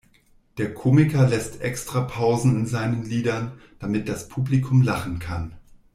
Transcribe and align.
Der 0.57 0.73
Komiker 0.73 1.29
lässt 1.29 1.61
extra 1.61 2.01
Pausen 2.01 2.61
in 2.61 2.65
seinen 2.65 3.03
Liedern, 3.05 3.59
damit 3.77 4.09
das 4.09 4.27
Publikum 4.29 4.81
lachen 4.81 5.19
kann. 5.19 5.53